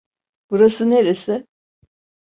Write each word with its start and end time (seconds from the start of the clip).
Burası 0.49 0.89
neresi? 0.89 1.47